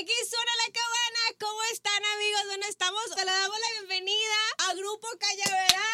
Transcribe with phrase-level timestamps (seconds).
[0.00, 1.22] Aquí suena la cabana.
[1.38, 2.40] ¿Cómo están, amigos?
[2.46, 5.90] Bueno, estamos, te le damos la bienvenida a Grupo Cañaveral.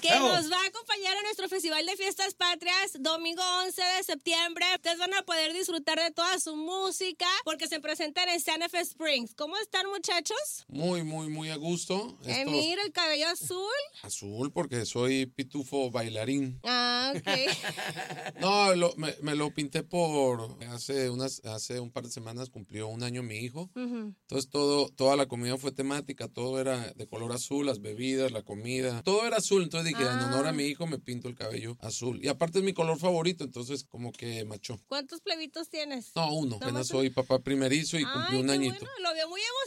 [0.00, 4.64] Que nos va a acompañar a nuestro Festival de Fiestas Patrias domingo 11 de septiembre.
[4.76, 8.78] Ustedes van a poder disfrutar de toda su música porque se presentan en Santa Fe
[8.78, 9.34] Springs.
[9.34, 10.64] ¿Cómo están, muchachos?
[10.68, 12.16] Muy, muy, muy a gusto.
[12.26, 13.66] Eh, mira, el cabello azul.
[14.02, 16.60] Azul porque soy pitufo bailarín.
[16.62, 16.91] Ah,
[18.40, 22.88] No, lo- me, me lo pinté por hace unas hace un par de semanas cumplió
[22.88, 23.70] un año mi hijo.
[23.74, 24.14] Ujú.
[24.22, 28.42] Entonces todo toda la comida fue temática, todo era de color azul, las bebidas, la
[28.42, 29.62] comida, todo era azul.
[29.62, 30.52] Entonces dije, en honor a Ah.
[30.52, 32.20] mi hijo me pinto el cabello azul.
[32.22, 34.78] Y aparte es mi color favorito, entonces como que machó.
[34.86, 36.12] ¿Cuántos plebitos tienes?
[36.14, 36.56] No, uno.
[36.56, 38.74] Apenas soy papá primerizo y cumplí Ay, un qué añito.
[38.80, 39.61] Bueno, lo veo muy emocionado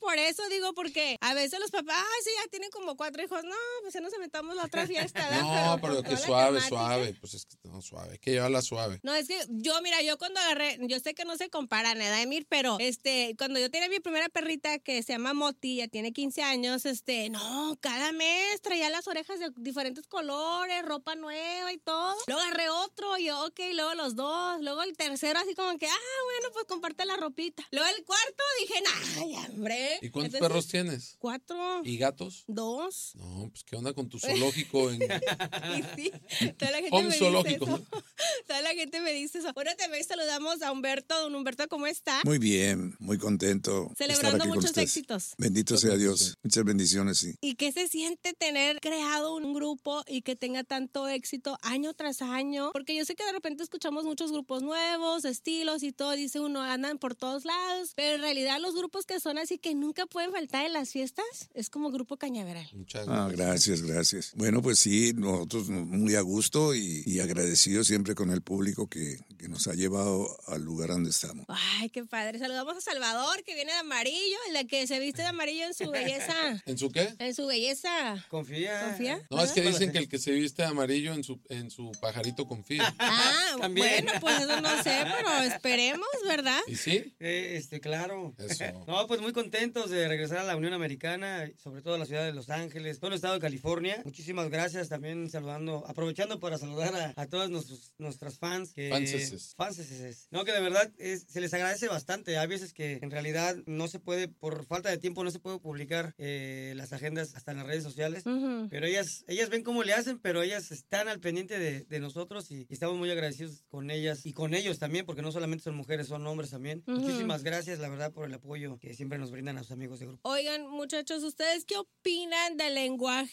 [0.00, 3.42] por eso, digo, porque a veces los papás, ay, sí, ya tienen como cuatro hijos.
[3.44, 5.20] No, pues ya nos inventamos la otra fiesta.
[5.28, 5.40] ¿verdad?
[5.70, 7.14] No, pero que suave, suave.
[7.20, 8.12] Pues es que no, suave.
[8.12, 9.00] Hay que llevarla suave.
[9.02, 12.22] No, es que yo, mira, yo cuando agarré, yo sé que no se comparan, ¿eh,
[12.22, 12.46] Emir?
[12.48, 16.42] Pero este, cuando yo tenía mi primera perrita que se llama Moti, ya tiene 15
[16.42, 22.16] años, este, no, cada mes traía las orejas de diferentes colores, ropa nueva y todo.
[22.26, 22.70] Luego agarré
[23.00, 26.52] otro, y yo, ok, luego los dos, luego el tercero, así como que, ah, bueno,
[26.52, 27.66] pues comparte la ropita.
[27.70, 28.74] Luego el cuarto, dije,
[29.18, 29.98] ay, hombre.
[30.02, 31.16] ¿Y cuántos Entonces, perros tienes?
[31.18, 31.82] Cuatro.
[31.84, 32.44] ¿Y gatos?
[32.46, 33.12] Dos.
[33.14, 36.12] No, pues qué onda con tu zoológico en Y sí,
[36.58, 37.86] toda la gente Home me zoológico, dice eso.
[38.46, 39.52] Toda la gente me dice eso.
[39.54, 41.20] Bueno, también saludamos a Humberto.
[41.20, 42.20] Don Humberto, ¿cómo está?
[42.24, 43.70] Muy bien, muy contento.
[43.70, 44.88] de estar Celebrando aquí con muchos ustedes.
[44.90, 45.34] éxitos.
[45.38, 46.34] Bendito sea Dios.
[46.42, 47.34] Muchas bendiciones, sí.
[47.40, 52.22] ¿Y qué se siente tener creado un grupo y que tenga tanto éxito año tras
[52.22, 52.70] año?
[52.72, 56.62] Porque yo sé que de repente escuchamos muchos grupos nuevos, estilos y todo, dice uno,
[56.62, 60.32] andan por todos lados, pero en realidad los grupos que son así que nunca pueden
[60.32, 62.68] faltar en las fiestas es como Grupo Cañaveral.
[62.74, 64.32] Muchas Ah, gracias, gracias.
[64.36, 69.18] Bueno, pues sí, nosotros muy a gusto y, y agradecidos siempre con el público que,
[69.40, 71.46] que nos ha llevado al lugar donde estamos.
[71.48, 72.38] Ay, qué padre.
[72.38, 75.90] Saludamos a Salvador, que viene de amarillo, el que se viste de amarillo en su
[75.90, 76.34] belleza.
[76.66, 77.14] ¿En su qué?
[77.18, 78.22] En su belleza.
[78.28, 78.88] Confía.
[78.88, 79.22] ¿Confía?
[79.30, 81.90] No, es que dicen que el que se viste de amarillo en su, en su
[82.02, 82.94] pajarito confía.
[82.98, 84.04] Ah, También.
[84.04, 86.60] bueno, pues eso no sé, pero esperemos, ¿verdad?
[86.66, 87.14] ¿Y sí?
[87.18, 88.34] Eh, este, claro.
[88.38, 88.64] Eso.
[88.90, 92.24] No, pues muy contentos de regresar a la Unión Americana, sobre todo a la ciudad
[92.24, 94.02] de Los Ángeles, todo el estado de California.
[94.04, 98.72] Muchísimas gracias también saludando, aprovechando para saludar a, a todas nuestros, nuestras fans.
[98.72, 99.29] Que, Fanses.
[99.56, 100.28] Fanses.
[100.30, 102.38] No, que de verdad es- se les agradece bastante.
[102.38, 105.58] Hay veces que en realidad no se puede, por falta de tiempo, no se puede
[105.58, 108.24] publicar eh, las agendas hasta en las redes sociales.
[108.70, 112.50] Pero ellas, ellas ven cómo le hacen, pero ellas están al pendiente de, de nosotros
[112.50, 115.74] y, y estamos muy agradecidos con ellas y con ellos también, porque no solamente son
[115.74, 116.82] mujeres, son hombres también.
[116.86, 120.06] Muchísimas gracias, la verdad, por el apoyo que siempre nos brindan a sus amigos de
[120.06, 120.28] grupo.
[120.28, 122.74] Oigan, muchachos, ¿ustedes qué opinan del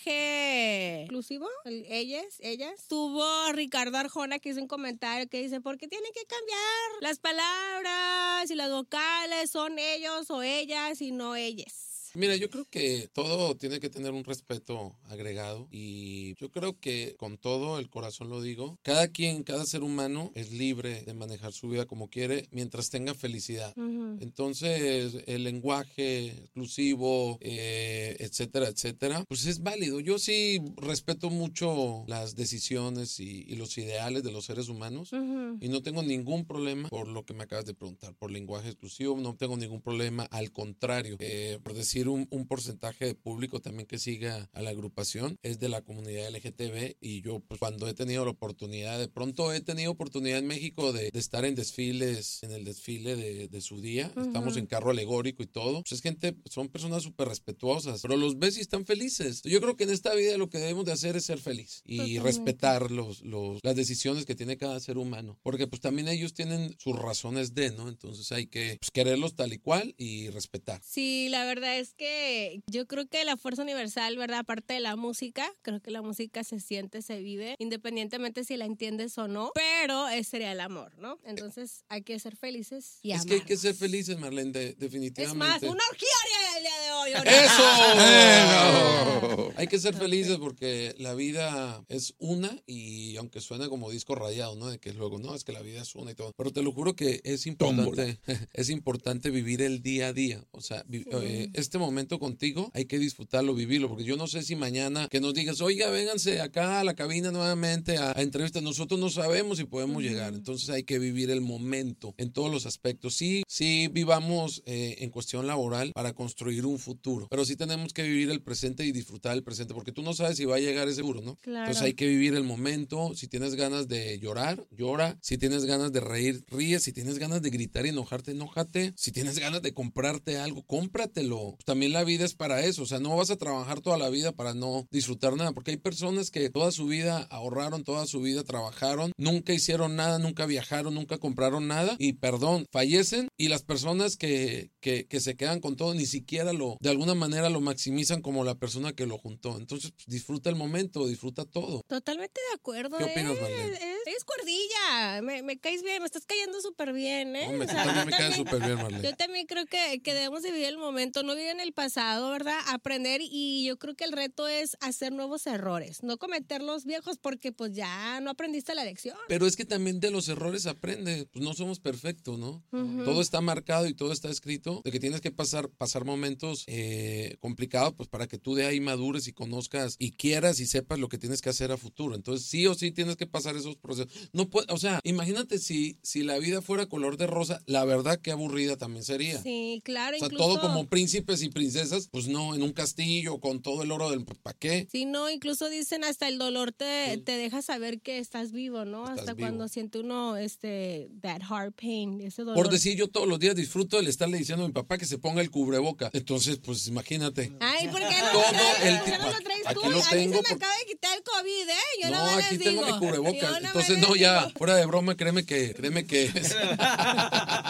[0.08, 1.47] lenguaje inclusivo?
[1.66, 2.88] El- ellas, ellas.
[2.88, 7.20] Tuvo Ricardo Arjona que hizo un comentario que dice, ¿por qué tienen que cambiar las
[7.20, 9.52] palabras y las vocales?
[9.52, 11.97] Son ellos o ellas y no ellas.
[12.17, 17.13] Mira, yo creo que todo tiene que tener un respeto agregado y yo creo que
[17.19, 21.53] con todo el corazón lo digo, cada quien, cada ser humano es libre de manejar
[21.53, 23.72] su vida como quiere mientras tenga felicidad.
[23.78, 24.17] Ujú.
[24.19, 29.99] Entonces, el lenguaje exclusivo, eh, etcétera, etcétera, pues es válido.
[29.99, 35.13] Yo sí respeto mucho las decisiones y, y los ideales de los seres humanos.
[35.13, 35.59] Ujú.
[35.61, 39.19] Y no tengo ningún problema por lo que me acabas de preguntar, por lenguaje exclusivo,
[39.19, 43.88] no tengo ningún problema, al contrario, eh, por decir un, un porcentaje de público también
[43.88, 47.94] que siga a la agrupación es de la comunidad LGTB y yo pues cuando he
[47.94, 52.44] tenido la oportunidad, de pronto he tenido oportunidad en México de, de estar en desfiles,
[52.44, 56.01] en el desfile de, de su día, estamos en carro alegórico y todo, pues es
[56.01, 59.41] gente, son personas súper respetuosas, pero los ves y están felices.
[59.44, 61.97] Yo creo que en esta vida lo que debemos de hacer es ser feliz y
[61.97, 62.23] Totalmente.
[62.23, 66.75] respetar los, los, las decisiones que tiene cada ser humano, porque pues también ellos tienen
[66.79, 67.90] sus razones de, ¿no?
[67.90, 70.81] Entonces hay que pues, quererlos tal y cual y respetar.
[70.84, 74.40] Sí, la verdad es que yo creo que la fuerza universal, ¿verdad?
[74.40, 78.66] Aparte de la música, creo que la música se siente, se vive, independientemente si la
[78.66, 81.18] entiendes o no, pero ese sería el amor, ¿no?
[81.25, 84.78] Entonces hay que ser felices y Es que hay que ser felices, Marlene, de- Es
[84.79, 85.38] definitivamente.
[85.38, 87.14] más, una orgía haría el día de hoy.
[87.17, 87.46] ahorita.
[87.46, 89.16] ¡Eso!
[89.58, 94.56] Hay que ser felices porque la vida es una y aunque suena como disco rayado,
[94.56, 94.68] ¿no?
[94.70, 96.32] De que luego, no, es que la vida es una y todo.
[96.38, 98.20] Pero te lo juro que es importante,
[98.53, 100.44] es importante vivir el día a día.
[100.52, 104.44] O sea, vi- eh, este momento contigo hay que disfrutarlo, vivirlo, porque yo no sé
[104.44, 108.64] si mañana que nos digas, oiga, vénganse acá a la cabina nuevamente a, a entrevistas.
[108.64, 110.34] Nosotros no sabemos si podemos llegar.
[110.34, 113.16] Entonces hay que vivir el momento en todos los aspectos.
[113.16, 117.28] Sí, sí, vivamos eh, en cuestión laboral para construir construir un futuro.
[117.32, 120.37] Pero sí tenemos que vivir el presente y disfrutar el presente, porque tú no sabes
[120.37, 121.35] si va a llegar ese seguro, ¿no?
[121.37, 121.66] Claro.
[121.66, 123.14] Entonces hay que vivir el momento.
[123.16, 125.17] Si tienes ganas de llorar, llora.
[125.22, 126.79] Si tienes ganas de reír, ríe.
[126.79, 128.93] Si tienes ganas de gritar y enojarte, enójate.
[128.96, 131.58] Si tienes ganas de comprarte algo, cómpratelo.
[131.66, 132.84] También la vida es para eso.
[132.84, 135.78] O sea, no vas a trabajar toda la vida para no disfrutar nada, porque hay
[135.78, 140.93] personas que toda su vida ahorraron, toda su vida trabajaron, nunca hicieron nada, nunca viajaron,
[140.93, 145.75] nunca compraron nada y perdón, fallecen y las personas que, que, que se quedan con
[145.75, 149.58] todo ni siquiera lo, de alguna manera lo maximizan como la persona que lo juntó.
[149.58, 151.82] Entonces, pues, disfruta el momento, disfruta todo.
[151.88, 152.98] Totalmente de acuerdo.
[152.98, 153.42] ¿Qué opinas, ¿eh?
[153.42, 153.74] Marlene?
[154.06, 155.22] Es, es cuerdilla.
[155.22, 157.48] Me, me caes bien, me estás cayendo súper bien, ¿eh?
[157.50, 159.04] Hombre, O tú sea, también yo me caes también- súper bien, Marlene.
[159.09, 162.30] Yo también creo que, que debemos de vivir el momento, no vivir en el pasado,
[162.32, 162.59] ¿verdad?
[162.68, 167.18] Aprender y yo creo que el reto es hacer nuevos errores, no cometer los viejos
[167.18, 169.18] porque pues ya no aprendiste la lección.
[169.28, 171.26] Pero es que también de los errores aprende.
[171.32, 172.64] Pues no somos perfectos, ¿no?
[173.06, 177.36] Todo está marcado y todo está escrito de que tienes que pasar, pasar momentos eh,
[177.40, 181.08] complicados pues para que tú de ahí madures y conozcas y quieras y sepas lo
[181.08, 182.16] que tienes que hacer a futuro.
[182.16, 184.11] Entonces sí o sí tienes que pasar esos procesos.
[184.34, 188.20] No puede, o sea, imagínate si, si la vida fuera color de rosa, la verdad
[188.20, 189.41] que aburrida también sería.
[189.41, 190.46] Sí, claro, O sea, incluso...
[190.46, 194.26] todo como príncipes y princesas, pues no, en un castillo con todo el oro del
[194.26, 194.88] ¿para qué?
[194.91, 197.22] Sí, no, incluso dicen hasta el dolor te, Sí.
[197.22, 199.03] te deja saber que estás vivo, ¿no?
[199.03, 199.47] Estás hasta vivo.
[199.47, 202.55] cuando siente uno, este, that heart pain, ese dolor.
[202.55, 205.17] Por decir, yo todos los días disfruto el estarle diciendo a mi papá que se
[205.17, 206.09] ponga el cubreboca.
[206.14, 207.53] Entonces, pues imagínate.
[207.59, 208.44] Ay, ¿por qué no Todo?
[208.84, 209.90] El ¿Por qué tipo- no lo traes aquí tú?
[209.90, 211.74] lo a mí tengo se me acaba de quitar el COVID, ¿eh?
[212.03, 212.94] Yo no, no, aquí les tengo digo.
[212.94, 213.32] mi cubreboca.
[213.40, 216.32] Yo no me Entonces, no, ya, fuera de broma, créeme que, créeme que.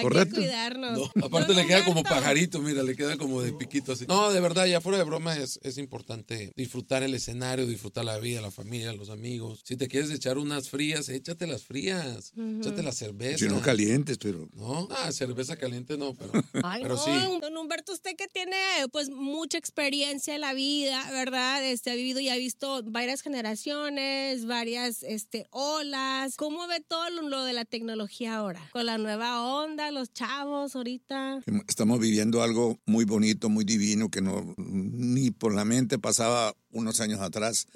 [0.00, 0.34] Hay Correcto.
[0.36, 0.98] que cuidarnos.
[1.14, 4.06] No, aparte le queda como pajarito, mira, le queda como de piquito así.
[4.08, 8.18] No, de verdad, ya fuera de broma es, es importante disfrutar el escenario, disfrutar la
[8.18, 9.60] vida, la familia, los amigos.
[9.64, 13.38] Si te quieres echar unas frías, échate las frías, échate la cerveza.
[13.38, 16.32] Si no calientes, pero No, ah, cerveza caliente no, pero,
[16.64, 17.10] Ay, pero no, sí.
[17.40, 18.56] don Humberto, usted que tiene
[18.92, 21.64] pues mucha experiencia en la vida, ¿verdad?
[21.64, 26.36] Este ha vivido y ha visto varias generaciones, varias este olas.
[26.36, 28.60] ¿Cómo ve todo lo, lo de la tecnología ahora?
[28.72, 31.40] Con la nueva onda, los chavos ahorita.
[31.68, 37.00] estamos viviendo algo muy bonito, muy divino, que no ni por la mente pasaba unos
[37.00, 37.66] años atrás.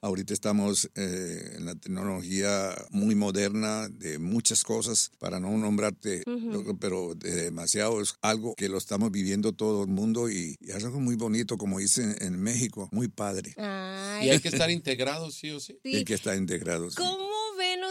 [0.00, 6.22] Ahorita estamos eh, en la tecnología muy moderna de muchas cosas, para no nombrarte,
[6.80, 10.84] pero de demasiado es algo que lo estamos viviendo todo el mundo y, y es
[10.84, 13.54] algo muy bonito, como dicen en México, muy padre.
[13.58, 15.78] Ay, Y hay que estar integrados, sí o sí.
[15.82, 15.96] sí.
[15.96, 16.90] El que está integrado.
[16.90, 16.96] sí.
[16.96, 17.31] ¿Cómo ven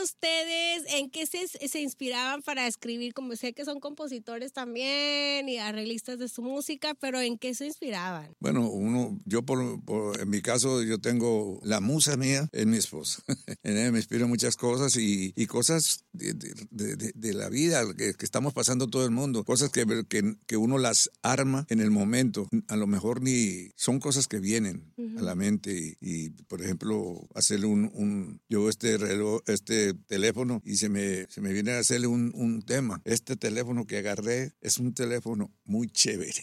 [0.04, 0.84] ustedes?
[0.94, 3.14] ¿En qué se, se inspiraban para escribir?
[3.14, 7.66] Como sé que son compositores también y arreglistas de su música, pero ¿en qué se
[7.66, 8.36] inspiraban?
[8.40, 12.78] Bueno, uno, yo por, por- en mi caso, yo tengo la musa mía en mi
[12.78, 13.24] esposa.
[13.64, 17.82] en ella me inspiro muchas cosas y, y cosas de, de- de- de- la vida
[17.96, 19.44] que, que estamos pasando todo el mundo.
[19.46, 22.48] Cosas que, que, que uno las arma en el momento.
[22.68, 27.28] A lo mejor ni son cosas que vienen a la mente y, y, por ejemplo,
[27.36, 31.80] hacerle un, un yo este reloj, este teléfono y se me, se me viene a
[31.80, 33.02] hacerle un, un tema.
[33.06, 36.34] Este teléfono que agarré es un teléfono muy chévere.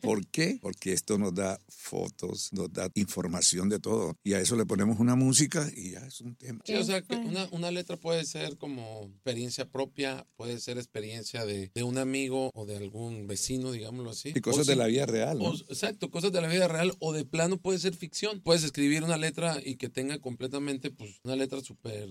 [0.00, 0.58] ¿Por qué?
[0.62, 4.16] Porque esto nos da fotos, nos da información de todo.
[4.24, 6.60] Y a eso le ponemos una música y ya es un tema.
[6.64, 11.44] Sí, o sea, que una, una letra puede ser como experiencia propia, puede ser experiencia
[11.44, 14.32] de, de un amigo o de algún vecino, digámoslo así.
[14.34, 15.38] Y cosas O de la vida real.
[15.38, 15.46] ¿no?
[15.50, 18.40] o- exacto, cosas de la vida real o de plano puede ser ficción.
[18.40, 22.08] Puedes escribir una letra y que tenga completamente, pues, una letra súper,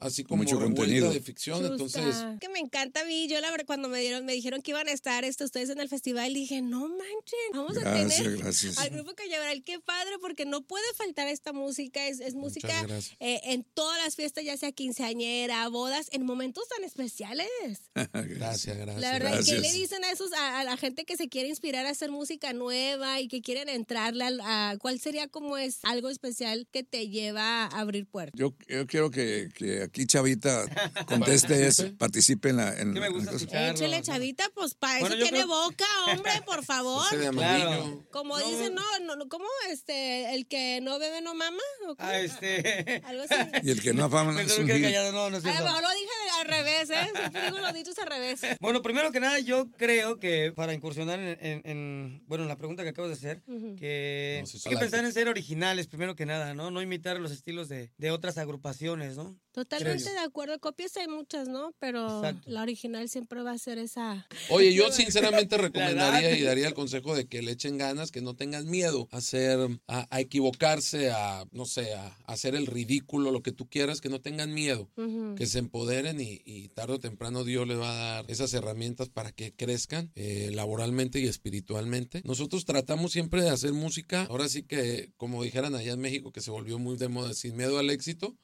[0.00, 1.10] así como Mucho contenido.
[1.12, 1.64] de ficción.
[1.64, 3.28] Entonces, que me encanta a mí.
[3.28, 5.88] Yo la verdad cuando me dieron, me dijeron que iban a estar este, en el
[5.88, 8.78] festival, dije, no manchen, vamos a Gracias, tener gracias.
[8.78, 12.86] al grupo Cañaveral, qué padre, porque no puede faltar esta música, es, es música
[13.20, 17.48] eh, en todas las fiestas, ya sea quinceañera, bodas, en momentos tan especiales.
[18.12, 19.00] gracias, gracias.
[19.00, 21.86] La verdad, ¿qué le dicen a esos a, a la gente que se quiere inspirar
[21.86, 26.08] a hacer música nueva y que quieren entrarle al- a, cuál sería como es algo
[26.10, 28.38] especial que te lleva a abrir puertas?
[28.38, 30.64] Yo, yo quiero que, que aquí Chavita
[31.06, 32.78] conteste eso, participe en la...
[32.80, 34.02] En, Que me gusta en- ¿no?
[34.02, 37.04] chavita, pues para eso Bueno, yo tiene creo- boca, hombre, por favor.
[37.32, 38.04] Claro.
[38.10, 38.46] Como No.
[38.46, 39.46] dicen, no, no, no, ¿cómo?
[39.70, 42.08] Este, el que no bebe no mama, ¿o cómo?
[42.08, 43.02] Ah, este.
[43.04, 43.34] Algo así.
[43.64, 45.82] Y el que no afama no es un callado, no, no es A lo mejor
[45.82, 46.10] lo dije
[46.40, 47.10] al revés, ¿eh?
[47.14, 48.40] Siempre digo los dichos al revés.
[48.60, 52.56] Bueno, primero que nada, yo creo que para incursionar en, en- en- bueno, en la
[52.56, 53.42] pregunta que acabas de hacer,
[53.78, 56.70] que No, hay que pensar en ser originales, primero que nada, ¿no?
[56.70, 59.38] No imitar los estilos de, de otras agrupaciones, ¿no?
[59.52, 60.58] Totalmente de acuerdo.
[60.60, 61.72] Copias hay muchas, ¿no?
[61.78, 62.50] Pero Exacto.
[62.50, 64.26] la original siempre va a ser esa.
[64.50, 66.38] Oye, yo sinceramente recomendaría edad.
[66.38, 69.58] y daría el consejo de que le echen ganas, que no tengan miedo a hacer,
[69.86, 74.00] a, a equivocarse, a, no sé, a, a hacer el ridículo, lo que tú quieras,
[74.00, 74.88] que no tengan miedo,
[75.36, 79.08] que se empoderen y, y tarde o temprano Dios les va a dar esas herramientas
[79.08, 82.22] para que crezcan eh, laboralmente y espiritualmente.
[82.24, 86.40] Nosotros tratamos siempre de hacer música, ahora sí que, como dijeran allá en México, que
[86.40, 88.36] se volvió muy de moda, sin miedo al éxito,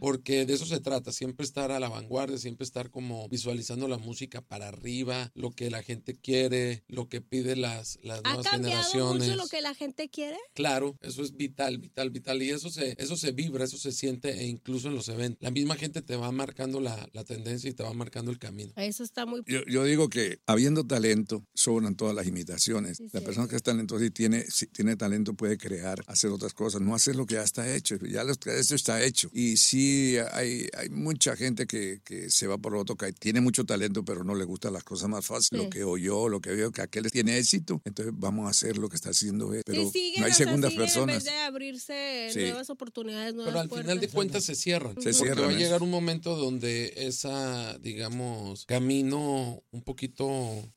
[0.00, 3.98] porque de eso se trata, siempre estar a la vanguardia, siempre estar como visualizando la
[3.98, 8.46] música para arriba, lo que la gente quiere, lo que pide las, las ¿Ha nuevas
[8.46, 9.28] cambiado generaciones.
[9.28, 10.38] mucho lo que la gente quiere?
[10.54, 12.42] Claro, eso es vital, vital, vital.
[12.42, 15.42] Y eso se, eso se vibra, eso se siente e incluso en los eventos.
[15.42, 18.72] La misma gente te va marcando la, la tendencia y te va marcando el camino.
[18.76, 19.42] Eso está muy.
[19.46, 22.96] Yo, yo digo que habiendo talento, sobran todas las imitaciones.
[22.96, 23.26] Sí, la cierto.
[23.26, 26.94] persona que es talentosa y tiene, si tiene talento puede crear, hacer otras cosas, no
[26.94, 27.96] hacer lo que ya está hecho.
[27.96, 29.28] Ya lo que esto está hecho.
[29.34, 33.66] Y sí, hay, hay mucha gente que, que se va por otro, que tiene mucho
[33.66, 35.60] talento, pero no le gustan las cosas más fáciles.
[35.60, 35.66] Sí.
[35.66, 38.88] Lo que oyó, lo que veo que aquel tiene éxito, entonces vamos a hacer lo
[38.88, 39.62] que está haciendo él.
[39.66, 41.16] Pero sí, no hay o sea, segundas siguen En personas.
[41.16, 42.40] vez de abrirse Sí.
[42.40, 44.14] nuevas oportunidades, nuevas Pero al final de puertas.
[44.14, 44.90] cuentas se cierran.
[44.94, 50.26] Se porque cierran, va a llegar un momento donde esa, digamos, camino un poquito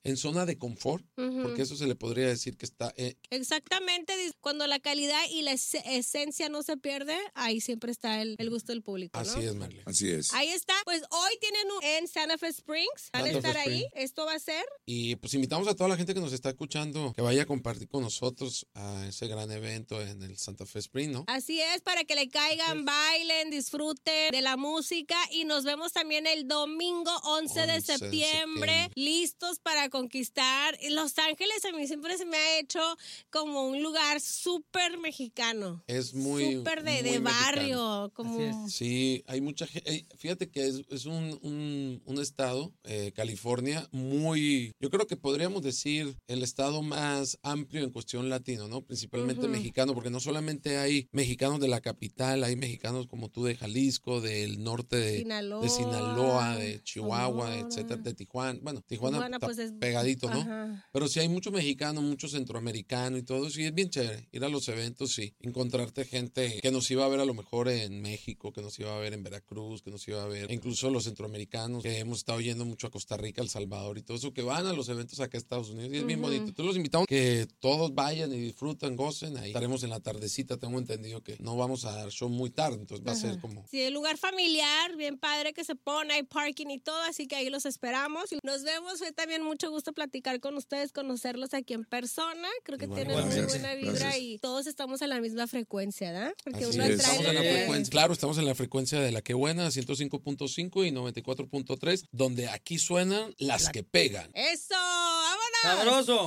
[0.04, 1.44] en zona de confort, Ujú.
[1.44, 5.52] porque eso se le podría decir que está eh, Exactamente, cuando la calidad y la
[5.54, 9.30] es- esencia no se pierde, ahí siempre está el, el gusto del público, ¿no?
[9.30, 9.84] así es, Marlene.
[9.86, 10.34] Así es.
[10.34, 14.26] Ahí está, pues hoy tienen un en Santa Fe Springs, van a estar ahí, esto
[14.26, 17.22] va a ser, Y pues invitamos a toda la gente que nos está escuchando que
[17.22, 21.26] vaya a compartir con nosotros a ese gran evento en el Santa Fe Spring, ¿no?
[21.28, 26.26] así es, para que le caigan, bailen, disfruten de la música y nos vemos también
[26.28, 30.78] el domingo 11, 11 de de septiembre, listos para conquistar.
[30.90, 32.80] Los Ángeles a mí siempre se me ha hecho
[33.30, 35.84] como un lugar súper mexicano.
[35.88, 36.56] Es muy.
[36.56, 37.24] Súper de, muy de mexicano.
[37.46, 38.70] barrio, como...
[38.70, 40.06] Sí, hay mucha gente.
[40.18, 44.72] Fíjate que es, es un, un- un estado, eh, California, muy.
[44.80, 48.82] Yo creo que podríamos decir el estado más amplio en cuestión latino, ¿no?
[48.82, 49.52] Principalmente Ujú.
[49.52, 54.22] mexicano, porque no solamente hay mexicanos de la capital, hay mexicanos como tú de Jalisco,
[54.22, 57.60] del norte de Sinaloa, de, Sinaloa, de Chihuahua, Sonora.
[57.68, 58.60] etcétera, de Tijuana.
[58.62, 60.42] Bueno, Tijuana, Tijuana, está pues, es- pegadito, ¿no?
[60.42, 60.86] Ajá.
[60.92, 63.48] Pero sí hay mucho mexicano, mucho centroamericano y todo.
[63.48, 67.08] Y es bien chévere ir a los eventos y encontrarte gente que nos iba a
[67.08, 70.08] ver a lo mejor en México, que nos iba a ver en Veracruz, que nos
[70.08, 73.42] iba a ver, e incluso los centroamericanos, que hemos estado yendo mucho a Costa Rica,
[73.42, 75.92] El Salvador y todo eso, que van a los eventos acá a Estados Unidos.
[75.94, 76.44] Y es bien bonito.
[76.44, 79.38] Entonces los invitamos que todos vayan y disfruten, gocen.
[79.38, 80.58] Ahí estaremos en la tardecita.
[80.58, 83.66] Tengo entendido que no vamos a dar show muy tarde, entonces va a ser como
[83.70, 87.36] Sí, el lugar familiar, bien padre que se pone, hay parking y todo, así que
[87.36, 88.26] ahí los esperamos.
[88.44, 92.48] Nos vemos, fue también mucho gusto platicar con ustedes, conocerlos aquí en persona.
[92.64, 93.48] Creo que tienen muy Igualmente.
[93.48, 94.18] buena vibra Gracias.
[94.22, 96.34] y todos estamos en la misma frecuencia, ¿verdad?
[96.44, 97.00] Porque Así uno es.
[97.00, 100.92] Estamos en la frecuencia, claro, estamos en la frecuencia de la que buena, 105.5 y
[100.92, 104.30] 94.3, donde aquí suenan las que pegan.
[104.34, 104.76] ¡Eso!
[104.98, 106.06] ¡Vámonos!
[106.06, 106.18] ¡Sabroso!